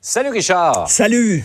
Salut 0.00 0.30
Richard. 0.30 0.88
Salut. 0.88 1.44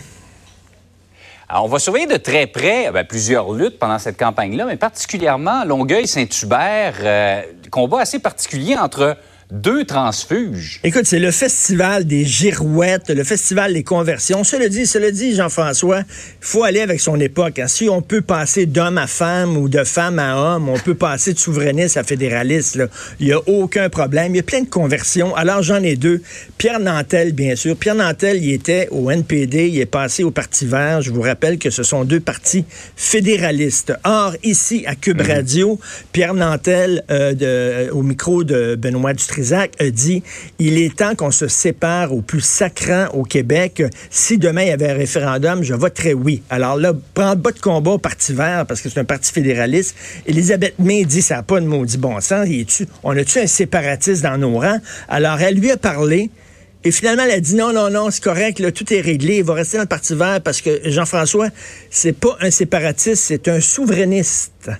Alors, 1.48 1.64
on 1.64 1.68
va 1.68 1.80
surveiller 1.80 2.06
de 2.06 2.16
très 2.16 2.46
près 2.46 2.88
ben, 2.92 3.04
plusieurs 3.04 3.52
luttes 3.52 3.80
pendant 3.80 3.98
cette 3.98 4.16
campagne-là, 4.16 4.64
mais 4.64 4.76
particulièrement 4.76 5.64
Longueuil-Saint-Hubert, 5.64 6.94
euh, 7.00 7.42
combat 7.72 8.02
assez 8.02 8.20
particulier 8.20 8.76
entre 8.76 9.16
deux 9.54 9.84
transfuges. 9.84 10.80
Écoute, 10.82 11.04
c'est 11.04 11.20
le 11.20 11.30
festival 11.30 12.04
des 12.04 12.24
girouettes, 12.24 13.10
le 13.10 13.22
festival 13.22 13.72
des 13.72 13.84
conversions. 13.84 14.42
Cela 14.42 14.68
dit, 14.68 14.84
cela 14.84 15.12
dit, 15.12 15.34
Jean-François, 15.36 16.00
il 16.00 16.04
faut 16.40 16.64
aller 16.64 16.80
avec 16.80 17.00
son 17.00 17.20
époque. 17.20 17.60
Hein. 17.60 17.68
Si 17.68 17.88
on 17.88 18.02
peut 18.02 18.20
passer 18.20 18.66
d'homme 18.66 18.98
à 18.98 19.06
femme 19.06 19.56
ou 19.56 19.68
de 19.68 19.84
femme 19.84 20.18
à 20.18 20.36
homme, 20.36 20.68
on 20.68 20.78
peut 20.78 20.96
passer 20.96 21.34
de 21.34 21.38
souverainiste 21.38 21.96
à 21.96 22.02
fédéraliste. 22.02 22.80
Il 23.20 23.26
n'y 23.26 23.32
a 23.32 23.40
aucun 23.46 23.88
problème. 23.88 24.34
Il 24.34 24.38
y 24.38 24.40
a 24.40 24.42
plein 24.42 24.62
de 24.62 24.68
conversions. 24.68 25.36
Alors, 25.36 25.62
j'en 25.62 25.82
ai 25.82 25.94
deux. 25.94 26.20
Pierre 26.58 26.80
Nantel, 26.80 27.32
bien 27.32 27.54
sûr. 27.54 27.76
Pierre 27.76 27.94
Nantel, 27.94 28.42
il 28.42 28.52
était 28.52 28.88
au 28.90 29.08
NPD, 29.08 29.68
il 29.68 29.78
est 29.78 29.86
passé 29.86 30.24
au 30.24 30.32
Parti 30.32 30.66
vert. 30.66 31.00
Je 31.00 31.12
vous 31.12 31.22
rappelle 31.22 31.58
que 31.58 31.70
ce 31.70 31.84
sont 31.84 32.04
deux 32.04 32.20
partis 32.20 32.64
fédéralistes. 32.96 33.92
Or, 34.02 34.34
ici, 34.42 34.82
à 34.86 34.96
Cube 34.96 35.20
mhm. 35.22 35.30
Radio, 35.30 35.78
Pierre 36.10 36.34
Nantel, 36.34 37.04
euh, 37.10 37.34
de, 37.34 37.92
au 37.92 38.02
micro 38.02 38.42
de 38.42 38.74
Benoît 38.74 39.12
Dutré, 39.12 39.43
A 39.52 39.90
dit 39.90 40.22
il 40.58 40.78
est 40.78 40.96
temps 40.96 41.14
qu'on 41.14 41.30
se 41.30 41.48
sépare 41.48 42.12
au 42.12 42.22
plus 42.22 42.40
sacrant 42.40 43.08
au 43.12 43.22
Québec. 43.22 43.82
Si 44.10 44.38
demain 44.38 44.62
il 44.62 44.68
y 44.68 44.72
avait 44.72 44.90
un 44.90 44.94
référendum, 44.94 45.62
je 45.62 45.74
voterais 45.74 46.14
oui. 46.14 46.42
Alors 46.50 46.76
là, 46.76 46.92
prends 47.14 47.36
bas 47.36 47.52
de 47.52 47.58
combat 47.58 47.92
au 47.92 47.98
Parti 47.98 48.32
vert 48.32 48.64
parce 48.66 48.80
que 48.80 48.88
c'est 48.88 49.00
un 49.00 49.04
parti 49.04 49.32
fédéraliste. 49.32 49.96
Elisabeth 50.26 50.78
May 50.78 51.04
dit 51.04 51.22
ça 51.22 51.36
n'a 51.36 51.42
pas 51.42 51.60
de 51.60 51.66
maudit 51.66 51.98
bon 51.98 52.20
sens. 52.20 52.48
on 53.02 53.16
a-tu 53.16 53.38
un 53.38 53.46
séparatiste 53.46 54.22
dans 54.22 54.38
nos 54.38 54.58
rangs? 54.58 54.80
Alors 55.08 55.40
elle 55.40 55.56
lui 55.56 55.70
a 55.70 55.76
parlé. 55.76 56.30
Et 56.86 56.90
finalement, 56.90 57.22
elle 57.24 57.30
a 57.30 57.40
dit 57.40 57.54
non, 57.54 57.72
non, 57.72 57.88
non, 57.88 58.10
c'est 58.10 58.22
correct, 58.22 58.62
tout 58.74 58.92
est 58.92 59.00
réglé, 59.00 59.38
il 59.38 59.44
va 59.44 59.54
rester 59.54 59.78
dans 59.78 59.84
le 59.84 59.88
Parti 59.88 60.14
vert 60.14 60.42
parce 60.42 60.60
que 60.60 60.80
Jean-François, 60.84 61.48
c'est 61.90 62.12
pas 62.12 62.36
un 62.40 62.50
séparatiste, 62.50 63.24
c'est 63.24 63.48
un 63.48 63.60
souverainiste. 63.60 64.70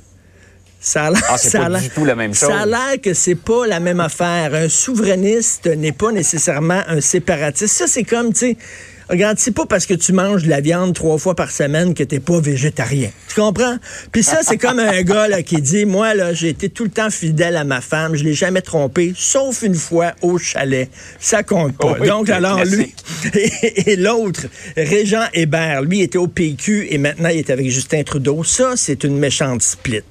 Ça 0.84 1.06
a 1.06 1.10
l'air, 1.10 1.22
ah, 1.30 1.38
c'est 1.38 1.58
pas 1.58 1.80
du 1.80 1.88
tout 1.88 2.04
la 2.04 2.14
même 2.14 2.34
chose. 2.34 2.50
Ça 2.50 2.60
a 2.60 2.66
l'air 2.66 3.00
que 3.02 3.14
c'est 3.14 3.34
pas 3.34 3.66
la 3.66 3.80
même 3.80 4.00
affaire. 4.00 4.54
Un 4.54 4.68
souverainiste 4.68 5.66
n'est 5.66 5.92
pas 5.92 6.12
nécessairement 6.12 6.82
un 6.86 7.00
séparatiste. 7.00 7.74
Ça, 7.74 7.86
c'est 7.86 8.04
comme, 8.04 8.34
tu 8.34 8.38
sais, 8.50 8.56
Regarde, 9.08 9.38
c'est 9.38 9.52
pas 9.52 9.66
parce 9.66 9.84
que 9.84 9.92
tu 9.92 10.14
manges 10.14 10.44
de 10.44 10.48
la 10.48 10.62
viande 10.62 10.94
trois 10.94 11.18
fois 11.18 11.34
par 11.34 11.50
semaine 11.50 11.92
que 11.92 12.02
t'es 12.02 12.20
pas 12.20 12.40
végétarien. 12.40 13.10
Tu 13.28 13.38
comprends? 13.38 13.76
Puis 14.12 14.22
ça, 14.22 14.38
c'est 14.42 14.56
comme 14.56 14.78
un 14.78 15.02
gars 15.02 15.28
là, 15.28 15.42
qui 15.42 15.60
dit, 15.60 15.84
moi, 15.84 16.14
là, 16.14 16.32
j'ai 16.32 16.48
été 16.48 16.70
tout 16.70 16.84
le 16.84 16.90
temps 16.90 17.10
fidèle 17.10 17.56
à 17.56 17.64
ma 17.64 17.82
femme, 17.82 18.14
je 18.14 18.24
l'ai 18.24 18.32
jamais 18.32 18.62
trompé, 18.62 19.12
sauf 19.14 19.62
une 19.62 19.74
fois 19.74 20.12
au 20.22 20.38
chalet. 20.38 20.88
Ça 21.20 21.42
compte 21.42 21.76
pas. 21.76 21.96
Oh 22.00 22.06
Donc, 22.06 22.30
alors, 22.30 22.64
lui, 22.64 22.94
et, 23.34 23.92
et 23.92 23.96
l'autre, 23.96 24.46
Régent 24.74 25.26
Hébert, 25.34 25.82
lui, 25.82 26.00
était 26.00 26.18
au 26.18 26.26
PQ 26.26 26.86
et 26.88 26.96
maintenant, 26.96 27.28
il 27.28 27.40
est 27.40 27.50
avec 27.50 27.70
Justin 27.70 28.04
Trudeau. 28.04 28.42
Ça, 28.42 28.72
c'est 28.76 29.04
une 29.04 29.18
méchante 29.18 29.60
split. 29.60 30.02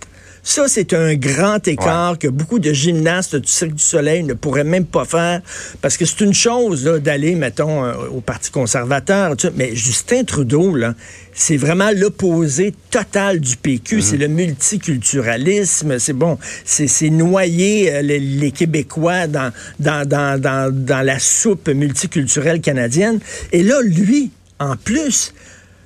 Ça, 0.45 0.67
c'est 0.67 0.94
un 0.94 1.16
grand 1.16 1.66
écart 1.69 2.19
que 2.19 2.27
beaucoup 2.27 2.59
de 2.59 2.73
gymnastes 2.73 3.38
du 3.38 3.47
Cirque 3.47 3.75
du 3.75 3.83
Soleil 3.83 4.23
ne 4.23 4.33
pourraient 4.33 4.66
même 4.66 4.86
pas 4.86 5.05
faire 5.05 5.41
parce 5.81 5.95
que 5.95 6.03
c'est 6.05 6.19
une 6.19 6.33
chose 6.33 6.83
d'aller, 6.83 7.36
mettons, 7.36 7.86
euh, 7.86 7.94
au 8.11 8.19
Parti 8.19 8.52
conservateur, 8.52 9.36
mais 9.55 9.73
Justin 9.73 10.25
Trudeau, 10.25 10.75
là, 10.75 10.95
c'est 11.33 11.55
vraiment 11.55 11.91
l'opposé 11.95 12.73
total 12.89 13.39
du 13.39 13.55
PQ. 13.55 13.95
Mhm. 13.95 14.02
C'est 14.02 14.17
le 14.17 14.27
multiculturalisme. 14.27 15.97
C'est 15.97 16.14
bon, 16.14 16.38
c'est 16.66 17.09
noyer 17.09 17.94
euh, 17.94 18.02
les, 18.02 18.52
Québécois 18.52 19.27
dans, 19.27 19.52
dans, 19.80 20.05
dans, 20.05 20.39
dans, 20.39 20.69
dans 20.73 21.05
la 21.05 21.19
soupe 21.19 21.69
multiculturelle 21.69 22.59
canadienne. 22.59 23.19
Et 23.53 23.64
là, 23.64 23.81
lui, 23.81 24.30
en 24.59 24.75
plus, 24.75 25.33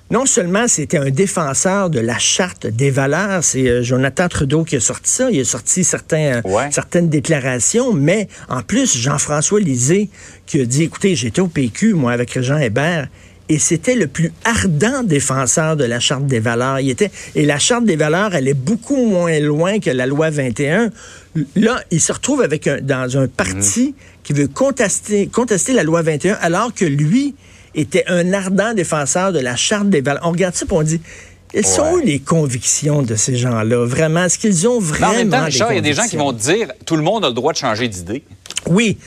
non 0.09 0.25
seulement 0.25 0.67
c'était 0.67 0.97
un 0.97 1.09
défenseur 1.09 1.89
de 1.89 1.99
la 1.99 2.17
charte 2.17 2.67
des 2.67 2.91
valeurs, 2.91 3.43
c'est 3.43 3.67
euh, 3.67 3.83
Jonathan 3.83 4.27
Trudeau 4.27 4.63
qui 4.63 4.77
a 4.77 4.79
sorti 4.79 5.11
ça, 5.11 5.29
il 5.31 5.41
a 5.41 5.43
sorti 5.43 5.83
certains, 5.83 6.41
euh, 6.45 6.69
certaines 6.71 7.09
déclarations, 7.09 7.93
mais 7.93 8.27
en 8.47 8.61
plus, 8.61 8.97
Jean-François 8.97 9.59
Lisée 9.59 10.09
qui 10.45 10.61
a 10.61 10.65
dit, 10.65 10.83
écoutez, 10.83 11.15
j'étais 11.15 11.41
au 11.41 11.47
PQ, 11.47 11.93
moi, 11.93 12.13
avec 12.13 12.39
Jean 12.41 12.57
Hébert, 12.57 13.07
et 13.49 13.59
c'était 13.59 13.95
le 13.95 14.07
plus 14.07 14.31
ardent 14.43 15.03
défenseur 15.03 15.77
de 15.77 15.85
la 15.85 15.99
Charte 15.99 16.25
des 16.25 16.39
valeurs. 16.39 16.79
Il 16.79 16.89
était, 16.89 17.11
et 17.35 17.45
la 17.45 17.59
Charte 17.59 17.85
des 17.85 17.95
valeurs, 17.95 18.35
elle 18.35 18.47
est 18.47 18.53
beaucoup 18.53 19.05
moins 19.05 19.39
loin 19.39 19.79
que 19.79 19.89
la 19.89 20.05
loi 20.05 20.29
21. 20.29 20.89
Là, 21.55 21.81
il 21.91 22.01
se 22.01 22.11
retrouve 22.11 22.41
avec 22.41 22.67
un, 22.67 22.81
dans 22.81 23.17
un 23.17 23.27
parti 23.27 23.87
mhm. 23.87 23.93
qui 24.23 24.33
veut 24.33 24.47
contester, 24.47 25.27
contester 25.27 25.73
la 25.73 25.83
loi 25.83 26.01
21, 26.01 26.37
alors 26.41 26.73
que 26.73 26.85
lui, 26.85 27.35
était 27.77 28.03
un 28.07 28.33
ardent 28.33 28.73
défenseur 28.73 29.31
de 29.31 29.39
la 29.39 29.55
Charte 29.55 29.89
des 29.89 30.01
valeurs. 30.01 30.23
On 30.25 30.31
regarde 30.31 30.55
ça 30.55 30.65
et 30.65 30.73
on 30.73 30.81
dit, 30.81 30.99
quelles 31.51 31.65
sont 31.65 31.97
les 31.97 32.19
convictions 32.19 33.03
de 33.03 33.15
ces 33.15 33.37
gens-là? 33.37 33.85
Vraiment, 33.85 34.25
est-ce 34.25 34.37
qu'ils 34.37 34.67
ont 34.67 34.79
vraiment. 34.79 35.13
Mais 35.13 35.15
en 35.15 35.19
même 35.19 35.29
temps, 35.29 35.45
Richard, 35.45 35.71
il 35.71 35.75
y 35.75 35.79
a 35.79 35.81
des 35.81 35.93
gens 35.93 36.05
qui 36.07 36.17
vont 36.17 36.33
dire 36.33 36.73
tout 36.85 36.95
le 36.95 37.03
monde 37.03 37.23
a 37.23 37.29
le 37.29 37.33
droit 37.33 37.53
de 37.53 37.57
changer 37.57 37.87
d'idée. 37.87 38.23
Oui, 38.65 38.97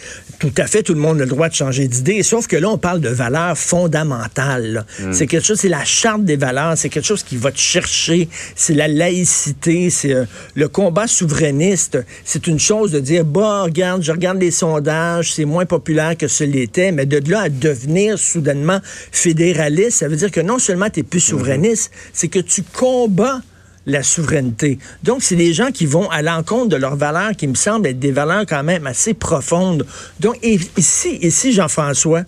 tout 0.41 0.53
à 0.57 0.67
fait, 0.67 0.83
tout 0.83 0.95
le 0.95 1.01
monde 1.01 1.21
a 1.21 1.25
le 1.25 1.31
droit 1.31 1.51
de 1.51 1.55
changer 1.55 1.87
d'idée. 1.87 2.23
Sauf 2.23 2.47
que 2.47 2.57
là, 2.57 2.71
on 2.71 2.79
parle 2.79 3.01
de 3.01 3.11
valeurs 3.11 3.59
fondamentales. 3.59 4.87
Hmm. 4.99 5.13
C'est 5.13 5.27
quelque 5.27 5.45
chose, 5.45 5.61
c'est 5.61 5.69
la 5.69 5.85
charte 5.85 6.25
des 6.25 6.37
valeurs, 6.37 6.79
c'est 6.79 6.89
quelque 6.89 7.07
chose 7.07 7.23
qui 7.23 7.37
va 7.37 7.53
te 7.53 7.59
chercher. 7.59 8.27
C'est 8.57 8.73
la 8.73 8.89
laïcité, 8.89 9.91
c'est 9.91 10.15
euh, 10.15 10.25
le 10.55 10.69
combat 10.69 11.07
souverainiste. 11.07 11.99
C'est 12.25 12.47
une 12.47 12.59
chose 12.59 12.91
de 12.91 13.01
dire, 13.01 13.27
bah, 13.27 13.65
regarde, 13.65 14.03
je 14.03 14.11
regarde 14.13 14.41
les 14.41 14.51
sondages, 14.51 15.35
c'est 15.35 15.45
moins 15.45 15.67
populaire 15.67 16.17
que 16.17 16.27
ce 16.27 16.43
l'était, 16.43 16.91
mais 16.91 17.05
de 17.05 17.21
là 17.31 17.43
à 17.43 17.49
devenir 17.51 18.19
soudainement 18.19 18.81
fédéraliste, 19.13 19.99
ça 19.99 20.09
veut 20.09 20.17
dire 20.17 20.31
que 20.31 20.41
non 20.41 20.59
seulement 20.59 20.89
tu 20.89 21.01
es 21.01 21.03
plus 21.03 21.19
hmm. 21.19 21.31
souverainiste, 21.31 21.93
c'est 22.15 22.29
que 22.29 22.39
tu 22.39 22.63
combats 22.63 23.43
la 23.91 24.03
souveraineté. 24.03 24.79
Donc, 25.03 25.23
c'est 25.23 25.37
des 25.37 25.53
gens 25.53 25.71
qui 25.71 25.87
vont 25.87 26.09
à 26.11 26.23
l'encontre 26.23 26.69
de 26.69 26.77
leurs 26.77 26.97
valeurs 26.97 27.33
qui 27.37 27.47
me 27.47 27.55
semblent 27.55 27.87
être 27.87 27.99
des 27.99 28.13
valeurs 28.13 28.45
quand 28.47 28.63
même 28.63 28.87
assez 28.87 29.15
profondes. 29.15 29.87
Donc, 30.21 30.39
ici, 30.43 31.19
ici 31.23 31.53
Jean-François, 31.53 32.23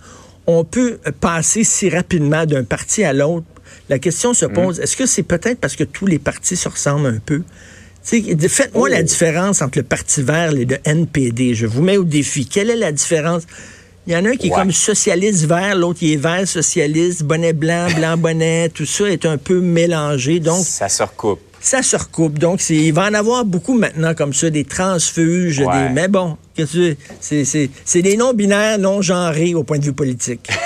on 0.46 0.64
peut 0.64 0.98
passer 1.20 1.64
si 1.64 1.88
rapidement 1.88 2.46
d'un 2.46 2.64
parti 2.64 3.04
à 3.04 3.12
l'autre. 3.12 3.46
La 3.88 3.98
question 3.98 4.34
se 4.34 4.46
pose, 4.46 4.78
mm. 4.78 4.82
est-ce 4.82 4.96
que 4.96 5.06
c'est 5.06 5.22
peut-être 5.22 5.58
parce 5.58 5.76
que 5.76 5.84
tous 5.84 6.06
les 6.06 6.18
partis 6.18 6.56
se 6.56 6.68
ressemblent 6.68 7.06
un 7.06 7.20
peu? 7.24 7.42
Faites-moi 8.04 8.88
la 8.88 9.00
oh. 9.00 9.02
différence 9.02 9.62
entre 9.62 9.78
le 9.78 9.84
Parti 9.84 10.22
vert 10.22 10.52
et 10.52 10.64
le 10.64 10.78
NPD. 10.84 11.54
Je 11.54 11.66
vous 11.66 11.82
mets 11.82 11.96
au 11.96 12.04
défi. 12.04 12.46
Quelle 12.46 12.70
est 12.70 12.76
la 12.76 12.90
différence? 12.90 13.44
Il 14.06 14.12
y 14.12 14.16
en 14.16 14.24
a 14.24 14.30
un 14.30 14.36
qui 14.36 14.48
est 14.48 14.50
comme 14.50 14.72
socialiste 14.72 15.44
vert, 15.44 15.76
l'autre 15.76 16.00
qui 16.00 16.14
est 16.14 16.16
vert 16.16 16.46
socialiste, 16.48 17.22
bonnet 17.22 17.52
blanc, 17.52 17.86
blanc 17.94 18.16
bonnet, 18.16 18.68
tout 18.68 18.84
ça 18.84 19.08
est 19.08 19.24
un 19.24 19.38
peu 19.38 19.60
mélangé. 19.60 20.40
Donc 20.40 20.64
ça 20.64 20.88
se 20.88 21.04
recoupe. 21.04 21.40
Ça 21.62 21.82
se 21.82 21.96
recoupe. 21.96 22.38
Donc 22.38 22.68
il 22.68 22.92
va 22.92 23.06
en 23.06 23.14
avoir 23.14 23.44
beaucoup 23.44 23.74
maintenant 23.74 24.14
comme 24.14 24.34
ça, 24.34 24.50
des 24.50 24.64
transfuges, 24.64 25.58
des 25.58 25.88
mais 25.92 26.08
bon, 26.08 26.36
c'est 27.20 28.02
des 28.02 28.16
non 28.16 28.34
binaires, 28.34 28.78
non 28.78 29.00
genrés 29.00 29.54
au 29.54 29.62
point 29.62 29.78
de 29.78 29.84
vue 29.84 29.92
politique. 29.92 30.48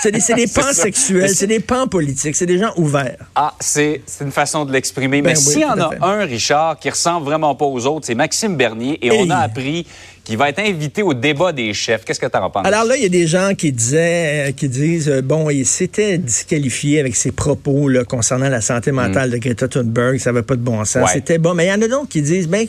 C'est 0.00 0.12
des, 0.12 0.34
des 0.34 0.46
pans 0.46 0.72
sexuels, 0.72 1.34
c'est 1.34 1.48
des 1.48 1.58
pans 1.58 1.88
politiques, 1.88 2.36
c'est 2.36 2.46
des 2.46 2.58
gens 2.58 2.72
ouverts. 2.76 3.18
Ah, 3.34 3.52
c'est 3.58 4.00
une 4.20 4.30
façon 4.30 4.64
de 4.64 4.72
l'exprimer. 4.72 5.22
Mais 5.22 5.32
ben 5.32 5.36
s'il 5.36 5.60
y 5.62 5.64
en 5.64 5.76
a 5.76 5.90
un, 6.00 6.24
Richard, 6.24 6.78
qui 6.78 6.88
ressemble 6.88 7.26
vraiment 7.26 7.56
pas 7.56 7.64
aux 7.64 7.84
autres, 7.84 8.06
c'est 8.06 8.14
Maxime 8.14 8.56
Bernier. 8.56 9.04
Et 9.04 9.10
on 9.10 9.28
a 9.30 9.38
appris 9.38 9.86
qui 10.28 10.36
va 10.36 10.50
être 10.50 10.58
invité 10.58 11.02
au 11.02 11.14
débat 11.14 11.52
des 11.52 11.72
chefs. 11.72 12.04
Qu'est-ce 12.04 12.20
que 12.20 12.26
tu 12.26 12.36
en 12.36 12.50
penses? 12.50 12.66
Alors 12.66 12.84
là, 12.84 12.98
il 12.98 13.02
y 13.02 13.06
a 13.06 13.08
des 13.08 13.26
gens 13.26 13.54
qui 13.56 13.72
disaient, 13.72 14.50
euh, 14.50 14.52
qui 14.52 14.68
disent, 14.68 15.08
euh, 15.08 15.22
bon, 15.22 15.48
il 15.48 15.64
s'était 15.64 16.18
disqualifié 16.18 17.00
avec 17.00 17.16
ses 17.16 17.32
propos 17.32 17.88
là, 17.88 18.04
concernant 18.04 18.50
la 18.50 18.60
santé 18.60 18.92
mentale 18.92 19.30
mm. 19.30 19.32
de 19.32 19.38
Greta 19.38 19.68
Thunberg, 19.68 20.18
ça 20.18 20.30
n'avait 20.30 20.42
pas 20.42 20.56
de 20.56 20.60
bon 20.60 20.84
sens. 20.84 21.08
C'était 21.14 21.38
bon. 21.38 21.54
Mais 21.54 21.64
il 21.64 21.68
y 21.70 21.72
en 21.72 21.80
a 21.80 21.88
d'autres 21.88 22.10
qui 22.10 22.20
disent, 22.20 22.46
ben, 22.46 22.66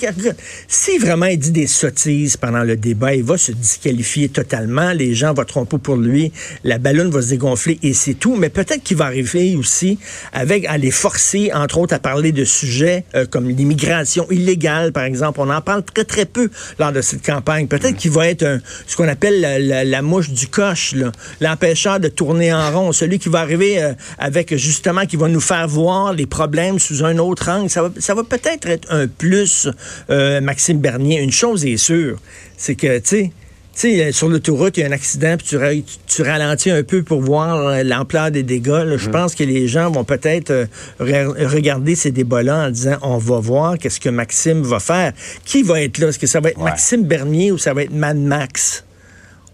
si 0.69 0.99
vraiment 0.99 1.25
il 1.25 1.37
dit 1.37 1.51
des 1.51 1.67
sottises 1.67 2.37
pendant 2.37 2.63
le 2.63 2.77
débat, 2.77 3.13
il 3.13 3.25
va 3.25 3.37
se 3.37 3.51
disqualifier 3.51 4.29
totalement. 4.29 4.93
Les 4.93 5.13
gens 5.13 5.33
voteront 5.33 5.65
pas 5.65 5.79
pour 5.79 5.97
lui. 5.97 6.31
La 6.63 6.77
ballonne 6.77 7.09
va 7.09 7.21
se 7.21 7.27
dégonfler 7.27 7.77
et 7.83 7.91
c'est 7.91 8.13
tout. 8.13 8.37
Mais 8.37 8.47
peut-être 8.47 8.83
qu'il 8.83 8.95
va 8.95 9.03
arriver 9.03 9.57
aussi 9.57 9.99
avec 10.31 10.65
à 10.65 10.77
les 10.77 10.91
forcer, 10.91 11.51
entre 11.53 11.79
autres, 11.79 11.93
à 11.93 11.99
parler 11.99 12.31
de 12.31 12.45
sujets 12.45 13.03
euh, 13.15 13.25
comme 13.29 13.49
l'immigration 13.49 14.27
illégale, 14.31 14.93
par 14.93 15.03
exemple. 15.03 15.41
On 15.41 15.49
en 15.49 15.59
parle 15.59 15.83
très, 15.83 16.05
très 16.05 16.25
peu 16.25 16.49
lors 16.79 16.93
de 16.93 17.01
cette 17.01 17.25
campagne 17.25 17.48
Peut-être 17.67 17.95
qu'il 17.95 18.11
va 18.11 18.27
être 18.27 18.59
ce 18.85 18.95
qu'on 18.95 19.07
appelle 19.07 19.41
la, 19.89 20.01
mouche 20.01 20.29
du 20.29 20.47
coche, 20.47 20.93
l'empêcheur 21.41 21.99
de 21.99 22.07
tourner 22.07 22.53
en 22.53 22.71
rond, 22.71 22.91
celui 22.91 23.17
qui 23.17 23.29
va 23.29 23.39
arriver 23.39 23.81
euh, 23.81 23.93
avec 24.17 24.55
justement, 24.55 25.05
qui 25.05 25.15
va 25.15 25.27
nous 25.27 25.41
faire 25.41 25.67
voir 25.67 26.13
les 26.13 26.25
problèmes 26.25 26.79
sous 26.79 27.03
un 27.03 27.17
autre 27.17 27.49
angle. 27.49 27.69
Ça 27.69 28.13
va, 28.13 28.23
peut-être 28.23 28.67
être 28.67 28.87
un 28.91 29.07
plus, 29.07 29.67
euh, 30.09 30.41
Maxime 30.41 30.79
Bernier. 30.79 31.21
Une 31.21 31.31
chose 31.31 31.65
est 31.65 31.77
sûre, 31.77 32.19
c'est 32.55 32.75
que, 32.75 32.99
tu 32.99 33.07
sais, 33.07 33.31
sais, 33.79 34.11
sur 34.11 34.29
l'autoroute, 34.29 34.77
il 34.77 34.81
y 34.81 34.83
a 34.83 34.87
un 34.87 34.91
accident, 34.91 35.35
puis 35.37 35.85
tu, 36.07 36.21
ralentis 36.21 36.69
un 36.69 36.83
peu 36.83 37.03
pour 37.03 37.21
voir 37.21 37.67
euh, 37.67 37.83
l'ampleur 37.83 38.31
des 38.31 38.43
dégâts. 38.43 38.97
Je 38.97 39.07
mm. 39.07 39.11
pense 39.11 39.35
que 39.35 39.43
les 39.43 39.67
gens 39.67 39.89
vont 39.89 40.03
peut-être 40.03 40.51
euh, 40.51 40.65
regarder 40.99 41.95
ces 41.95 42.11
débats-là 42.11 42.67
en 42.67 42.69
disant, 42.71 42.97
on 43.01 43.17
va 43.17 43.39
voir 43.39 43.77
qu'est-ce 43.77 43.99
que 43.99 44.09
Maxime 44.09 44.61
va 44.61 44.79
faire. 44.79 45.13
Qui 45.45 45.63
va 45.63 45.81
être 45.81 45.97
là? 45.97 46.09
Est-ce 46.09 46.19
que 46.19 46.27
ça 46.27 46.39
va 46.39 46.49
être 46.49 46.59
Maxime 46.59 47.03
Bernier 47.03 47.51
ou 47.51 47.57
ça 47.57 47.73
va 47.73 47.83
être 47.83 47.93
Mad 47.93 48.17
Max? 48.17 48.83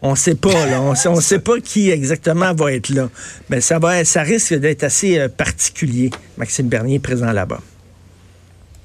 On 0.01 0.11
ne 0.11 0.15
sait 0.15 0.35
pas, 0.35 0.65
là. 0.67 0.81
On 0.81 1.15
ne 1.15 1.21
sait 1.21 1.39
pas 1.39 1.59
qui 1.59 1.89
exactement 1.89 2.53
va 2.53 2.73
être 2.73 2.89
là. 2.89 3.09
Mais 3.49 3.61
ça, 3.61 3.79
va, 3.79 4.03
ça 4.05 4.21
risque 4.21 4.53
d'être 4.53 4.83
assez 4.83 5.19
euh, 5.19 5.29
particulier, 5.29 6.09
Maxime 6.37 6.67
Bernier 6.67 6.99
présent 6.99 7.31
là-bas 7.31 7.61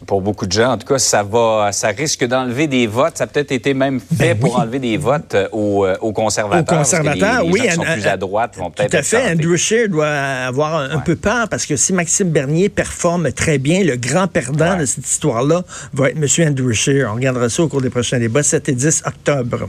pour 0.07 0.21
beaucoup 0.21 0.47
de 0.47 0.53
gens. 0.53 0.73
En 0.73 0.79
tout 0.79 0.87
cas, 0.87 0.99
ça 0.99 1.23
va, 1.23 1.71
ça 1.73 1.89
risque 1.89 2.25
d'enlever 2.25 2.67
des 2.67 2.87
votes. 2.87 3.19
Ça 3.19 3.25
a 3.25 3.27
peut-être 3.27 3.53
été 3.53 3.75
même 3.75 4.01
fait 4.01 4.35
ben 4.35 4.39
pour 4.39 4.59
enlever 4.59 4.79
des 4.79 4.97
votes 4.97 5.35
euh, 5.35 5.49
aux, 5.53 5.87
aux, 6.01 6.13
conservateurs. 6.13 6.77
Aux 6.77 6.79
conservateurs, 6.79 7.43
les, 7.43 7.51
oui. 7.51 7.61
Gens 7.61 7.67
qui 7.67 7.75
sont 7.75 7.83
plus 7.83 8.07
à 8.07 8.17
droite 8.17 8.57
vont 8.57 8.71
peut-être. 8.71 8.91
Tout 8.91 8.97
à 8.97 9.03
fait. 9.03 9.33
Andrew 9.33 9.57
Scheer 9.57 9.89
doit 9.89 10.09
avoir 10.09 10.77
un, 10.77 10.99
peu 10.99 11.17
peur 11.17 11.49
parce 11.49 11.67
que 11.67 11.77
si 11.77 11.93
Maxime 11.93 12.31
Bernier 12.31 12.69
performe 12.69 13.33
très 13.33 13.59
bien, 13.59 13.85
le 13.85 13.97
grand 13.97 14.27
perdant 14.27 14.77
de 14.77 14.85
cette 14.85 15.07
histoire-là 15.07 15.63
va 15.93 16.11
être 16.11 16.17
M. 16.17 16.49
Andrew 16.49 16.73
Scheer. 16.73 17.09
On 17.11 17.15
regardera 17.15 17.49
ça 17.49 17.63
au 17.63 17.69
cours 17.69 17.83
des 17.83 17.91
prochains 17.91 18.19
débats, 18.19 18.43
7 18.43 18.69
et 18.69 18.73
10 18.73 19.03
octobre. 19.07 19.69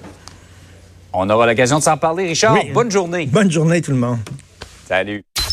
On 1.13 1.29
aura 1.29 1.45
l'occasion 1.45 1.79
de 1.79 1.83
s'en 1.83 1.97
parler, 1.97 2.27
Richard. 2.27 2.57
Bonne 2.73 2.91
journée. 2.91 3.25
Bonne 3.25 3.51
journée, 3.51 3.81
tout 3.81 3.91
le 3.91 3.97
monde. 3.97 4.19
Salut. 4.87 5.23